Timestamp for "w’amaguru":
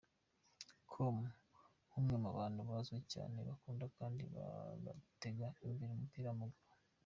6.29-6.69